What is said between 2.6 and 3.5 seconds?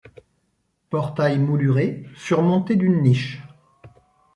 d’une niche.